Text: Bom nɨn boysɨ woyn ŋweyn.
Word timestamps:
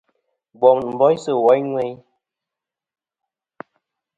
Bom 0.59 0.77
nɨn 0.81 0.97
boysɨ 0.99 1.31
woyn 1.43 1.65
ŋweyn. 1.71 1.97